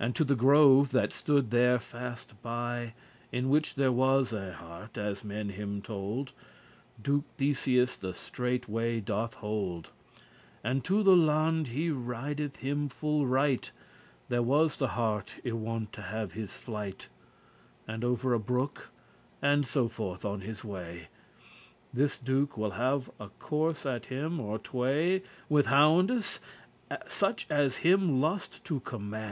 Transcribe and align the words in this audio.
And 0.00 0.16
to 0.16 0.24
the 0.24 0.34
grove, 0.34 0.92
that 0.92 1.12
stood 1.12 1.50
there 1.50 1.78
faste 1.78 2.32
by, 2.40 2.94
In 3.30 3.50
which 3.50 3.74
there 3.74 3.92
was 3.92 4.32
an 4.32 4.54
hart, 4.54 4.96
as 4.96 5.22
men 5.22 5.50
him 5.50 5.82
told, 5.82 6.32
Duke 7.02 7.26
Theseus 7.36 7.98
the 7.98 8.14
straighte 8.14 8.66
way 8.66 8.98
doth 9.00 9.34
hold, 9.34 9.90
And 10.64 10.82
to 10.84 11.02
the 11.02 11.14
laund* 11.14 11.66
he 11.68 11.90
rideth 11.90 12.56
him 12.60 12.88
full 12.88 13.26
right, 13.26 13.60
*plain 13.60 13.72
<33> 14.28 14.28
There 14.30 14.42
was 14.42 14.78
the 14.78 14.88
hart 14.88 15.34
y 15.44 15.52
wont 15.52 15.92
to 15.92 16.00
have 16.00 16.32
his 16.32 16.50
flight, 16.54 17.08
And 17.86 18.02
over 18.04 18.32
a 18.32 18.40
brook, 18.40 18.88
and 19.42 19.66
so 19.66 19.86
forth 19.86 20.24
on 20.24 20.40
his 20.40 20.64
way. 20.64 21.08
This 21.92 22.16
Duke 22.16 22.56
will 22.56 22.70
have 22.70 23.10
a 23.20 23.28
course 23.28 23.84
at 23.84 24.06
him 24.06 24.40
or 24.40 24.58
tway 24.58 25.22
With 25.50 25.66
houndes, 25.66 26.38
such 27.06 27.46
as 27.50 27.76
him 27.84 28.18
lust* 28.22 28.64
to 28.64 28.80
command. 28.80 29.26